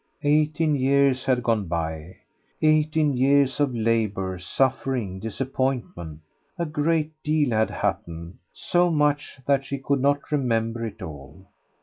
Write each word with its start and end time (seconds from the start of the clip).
Eighteen 0.23 0.73
years 0.73 1.25
had 1.27 1.43
gone 1.43 1.67
by, 1.67 2.15
eighteen 2.63 3.15
years 3.15 3.59
of 3.59 3.75
labour, 3.75 4.39
suffering, 4.39 5.19
disappointment. 5.19 6.21
A 6.57 6.65
great 6.65 7.11
deal 7.21 7.51
had 7.51 7.69
happened, 7.69 8.39
so 8.51 8.89
much 8.89 9.39
that 9.45 9.63
she 9.63 9.77
could 9.77 10.01
not 10.01 10.31
remember 10.31 10.83
it 10.83 11.03
all. 11.03 11.45